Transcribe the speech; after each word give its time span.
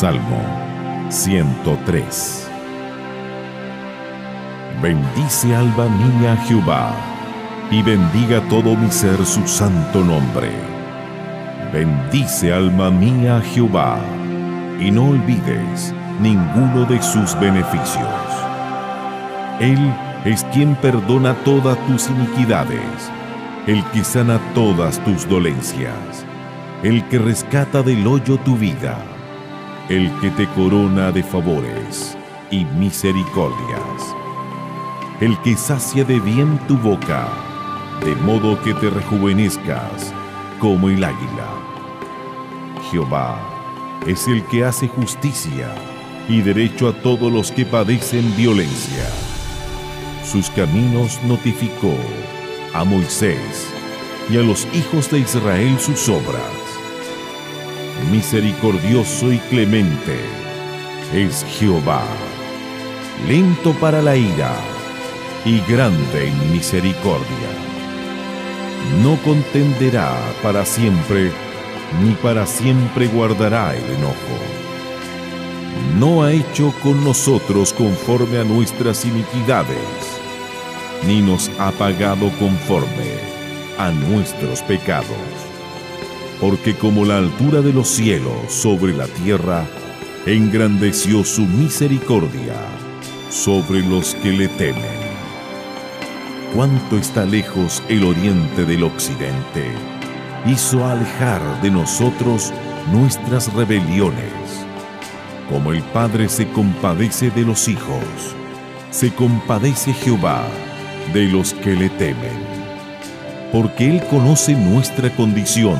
Salmo 0.00 0.40
103 1.10 2.48
Bendice 4.80 5.56
alma 5.56 5.86
mía 5.88 6.36
Jehová, 6.46 6.92
y 7.68 7.82
bendiga 7.82 8.40
todo 8.48 8.76
mi 8.76 8.92
ser 8.92 9.26
su 9.26 9.44
santo 9.48 10.04
nombre. 10.04 10.52
Bendice 11.72 12.52
alma 12.52 12.92
mía 12.92 13.42
Jehová, 13.52 13.98
y 14.78 14.92
no 14.92 15.08
olvides 15.08 15.92
ninguno 16.20 16.84
de 16.84 17.02
sus 17.02 17.34
beneficios. 17.40 18.06
Él 19.58 19.92
es 20.24 20.44
quien 20.52 20.76
perdona 20.76 21.34
todas 21.42 21.76
tus 21.88 22.08
iniquidades, 22.08 23.10
el 23.66 23.82
que 23.86 24.04
sana 24.04 24.38
todas 24.54 25.00
tus 25.00 25.28
dolencias, 25.28 26.24
el 26.84 27.02
que 27.08 27.18
rescata 27.18 27.82
del 27.82 28.06
hoyo 28.06 28.38
tu 28.38 28.56
vida, 28.56 28.96
el 29.88 30.12
que 30.20 30.30
te 30.30 30.46
corona 30.48 31.10
de 31.10 31.22
favores 31.22 32.14
y 32.50 32.66
misericordias, 32.66 34.14
el 35.18 35.38
que 35.38 35.56
sacia 35.56 36.04
de 36.04 36.20
bien 36.20 36.58
tu 36.68 36.76
boca, 36.76 37.26
de 38.04 38.14
modo 38.16 38.60
que 38.62 38.74
te 38.74 38.90
rejuvenezcas 38.90 40.12
como 40.60 40.90
el 40.90 41.02
águila. 41.02 41.48
Jehová 42.90 43.40
es 44.06 44.28
el 44.28 44.44
que 44.44 44.64
hace 44.64 44.88
justicia 44.88 45.74
y 46.28 46.42
derecho 46.42 46.88
a 46.88 46.92
todos 46.92 47.32
los 47.32 47.50
que 47.50 47.64
padecen 47.64 48.36
violencia. 48.36 49.06
Sus 50.22 50.50
caminos 50.50 51.18
notificó 51.24 51.94
a 52.74 52.84
Moisés 52.84 53.66
y 54.30 54.36
a 54.36 54.42
los 54.42 54.68
hijos 54.74 55.10
de 55.10 55.20
Israel 55.20 55.78
sus 55.80 56.10
obras. 56.10 56.57
Misericordioso 58.10 59.32
y 59.32 59.38
clemente 59.38 60.18
es 61.12 61.44
Jehová, 61.58 62.02
lento 63.28 63.72
para 63.74 64.02
la 64.02 64.16
ira 64.16 64.52
y 65.44 65.60
grande 65.70 66.28
en 66.28 66.52
misericordia. 66.52 67.50
No 69.02 69.16
contenderá 69.22 70.16
para 70.42 70.64
siempre, 70.64 71.30
ni 72.02 72.12
para 72.14 72.46
siempre 72.46 73.08
guardará 73.08 73.74
el 73.76 73.84
enojo. 73.84 74.38
No 75.98 76.22
ha 76.22 76.32
hecho 76.32 76.72
con 76.82 77.04
nosotros 77.04 77.72
conforme 77.72 78.38
a 78.38 78.44
nuestras 78.44 79.04
iniquidades 79.04 80.18
ni 81.06 81.20
nos 81.20 81.50
ha 81.58 81.70
pagado 81.72 82.30
conforme 82.38 83.18
a 83.78 83.90
nuestros 83.90 84.62
pecados. 84.62 85.37
Porque 86.40 86.74
como 86.74 87.04
la 87.04 87.18
altura 87.18 87.60
de 87.60 87.72
los 87.72 87.88
cielos 87.88 88.52
sobre 88.52 88.94
la 88.94 89.06
tierra, 89.06 89.66
engrandeció 90.26 91.24
su 91.24 91.42
misericordia 91.42 92.54
sobre 93.30 93.80
los 93.80 94.14
que 94.16 94.32
le 94.32 94.48
temen. 94.48 95.08
Cuánto 96.54 96.96
está 96.96 97.24
lejos 97.24 97.82
el 97.88 98.04
oriente 98.04 98.64
del 98.64 98.84
occidente, 98.84 99.72
hizo 100.46 100.84
alejar 100.84 101.60
de 101.62 101.70
nosotros 101.70 102.52
nuestras 102.92 103.52
rebeliones. 103.52 104.32
Como 105.50 105.72
el 105.72 105.82
Padre 105.82 106.28
se 106.28 106.48
compadece 106.48 107.30
de 107.30 107.42
los 107.42 107.68
hijos, 107.68 108.04
se 108.90 109.12
compadece 109.12 109.92
Jehová 109.92 110.46
de 111.12 111.26
los 111.26 111.52
que 111.54 111.74
le 111.74 111.88
temen, 111.90 112.38
porque 113.52 113.88
Él 113.88 114.02
conoce 114.10 114.54
nuestra 114.54 115.14
condición, 115.16 115.78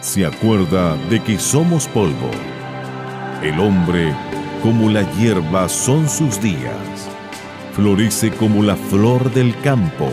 se 0.00 0.26
acuerda 0.26 0.96
de 1.08 1.22
que 1.22 1.38
somos 1.38 1.86
polvo. 1.88 2.30
El 3.42 3.58
hombre, 3.60 4.14
como 4.62 4.90
la 4.90 5.02
hierba, 5.12 5.68
son 5.68 6.08
sus 6.08 6.40
días, 6.40 7.08
florece 7.74 8.30
como 8.30 8.62
la 8.62 8.76
flor 8.76 9.32
del 9.32 9.58
campo, 9.60 10.08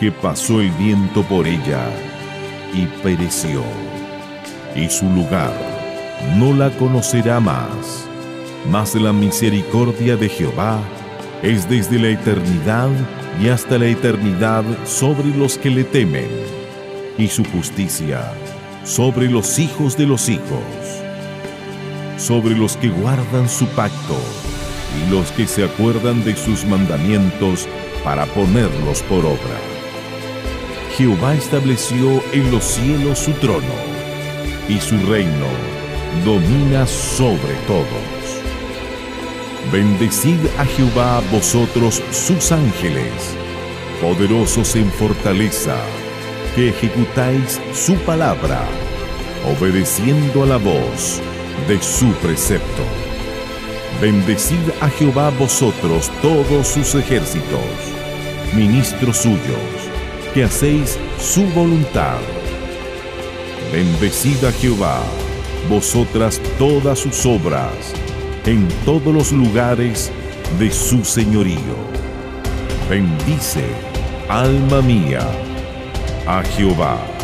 que 0.00 0.12
pasó 0.12 0.60
el 0.60 0.70
viento 0.72 1.22
por 1.22 1.46
ella 1.46 1.84
y 2.74 2.86
pereció, 3.02 3.62
y 4.76 4.88
su 4.88 5.06
lugar 5.06 5.52
no 6.36 6.52
la 6.52 6.70
conocerá 6.70 7.40
más, 7.40 8.06
mas 8.70 8.94
la 8.94 9.12
misericordia 9.12 10.16
de 10.16 10.28
Jehová 10.28 10.78
es 11.42 11.68
desde 11.68 11.98
la 11.98 12.08
eternidad 12.08 12.90
y 13.40 13.48
hasta 13.48 13.78
la 13.78 13.86
eternidad 13.86 14.64
sobre 14.84 15.28
los 15.36 15.58
que 15.58 15.70
le 15.70 15.84
temen, 15.84 16.28
y 17.16 17.28
su 17.28 17.44
justicia 17.44 18.32
sobre 18.88 19.28
los 19.28 19.58
hijos 19.58 19.98
de 19.98 20.06
los 20.06 20.30
hijos, 20.30 20.64
sobre 22.16 22.56
los 22.56 22.78
que 22.78 22.88
guardan 22.88 23.46
su 23.46 23.66
pacto 23.66 24.16
y 24.96 25.10
los 25.10 25.30
que 25.32 25.46
se 25.46 25.62
acuerdan 25.62 26.24
de 26.24 26.34
sus 26.34 26.64
mandamientos 26.64 27.68
para 28.02 28.24
ponerlos 28.24 29.02
por 29.02 29.26
obra. 29.26 29.60
Jehová 30.96 31.34
estableció 31.34 32.22
en 32.32 32.50
los 32.50 32.64
cielos 32.64 33.18
su 33.18 33.32
trono, 33.32 33.74
y 34.70 34.78
su 34.80 34.96
reino 35.06 35.46
domina 36.24 36.86
sobre 36.86 37.54
todos. 37.66 37.86
Bendecid 39.70 40.40
a 40.58 40.64
Jehová 40.64 41.20
vosotros 41.30 42.02
sus 42.10 42.52
ángeles, 42.52 43.36
poderosos 44.00 44.76
en 44.76 44.90
fortaleza, 44.92 45.76
que 46.58 46.70
ejecutáis 46.70 47.60
su 47.72 47.94
palabra, 47.98 48.58
obedeciendo 49.48 50.42
a 50.42 50.46
la 50.46 50.56
voz 50.56 51.22
de 51.68 51.80
su 51.80 52.10
precepto. 52.14 52.82
Bendecid 54.00 54.68
a 54.80 54.88
Jehová 54.88 55.30
vosotros 55.38 56.10
todos 56.20 56.66
sus 56.66 56.96
ejércitos, 56.96 57.60
ministros 58.56 59.18
suyos, 59.18 59.70
que 60.34 60.42
hacéis 60.42 60.98
su 61.20 61.44
voluntad. 61.50 62.18
Bendecid 63.72 64.44
a 64.44 64.50
Jehová, 64.50 65.00
vosotras 65.70 66.40
todas 66.58 66.98
sus 66.98 67.24
obras, 67.24 67.94
en 68.46 68.66
todos 68.84 69.14
los 69.14 69.30
lugares 69.30 70.10
de 70.58 70.72
su 70.72 71.04
señorío. 71.04 71.76
Bendice, 72.90 73.62
alma 74.28 74.82
mía, 74.82 75.20
a 76.28 76.42
Jehová. 76.42 77.17